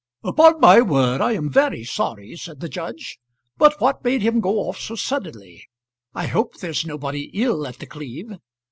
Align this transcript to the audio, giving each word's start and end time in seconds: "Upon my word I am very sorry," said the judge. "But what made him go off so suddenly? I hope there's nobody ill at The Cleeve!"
"Upon 0.23 0.59
my 0.59 0.81
word 0.81 1.21
I 1.21 1.33
am 1.33 1.47
very 1.51 1.83
sorry," 1.83 2.35
said 2.35 2.59
the 2.59 2.67
judge. 2.67 3.19
"But 3.57 3.79
what 3.79 4.03
made 4.03 4.23
him 4.23 4.39
go 4.41 4.57
off 4.67 4.79
so 4.79 4.95
suddenly? 4.95 5.67
I 6.15 6.25
hope 6.25 6.55
there's 6.57 6.83
nobody 6.83 7.29
ill 7.35 7.67
at 7.67 7.77
The 7.77 7.85
Cleeve!" 7.85 8.31